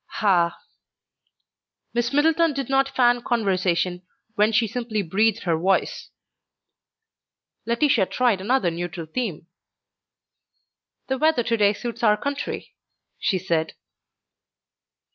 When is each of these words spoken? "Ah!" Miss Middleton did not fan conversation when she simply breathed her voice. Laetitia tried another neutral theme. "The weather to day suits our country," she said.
"Ah!" 0.23 0.57
Miss 1.93 2.11
Middleton 2.11 2.53
did 2.53 2.71
not 2.71 2.89
fan 2.89 3.21
conversation 3.21 4.01
when 4.33 4.51
she 4.51 4.65
simply 4.67 5.03
breathed 5.03 5.43
her 5.43 5.55
voice. 5.55 6.09
Laetitia 7.67 8.07
tried 8.07 8.41
another 8.41 8.71
neutral 8.71 9.05
theme. 9.05 9.45
"The 11.05 11.19
weather 11.19 11.43
to 11.43 11.55
day 11.55 11.73
suits 11.73 12.01
our 12.01 12.17
country," 12.17 12.73
she 13.19 13.37
said. 13.37 13.73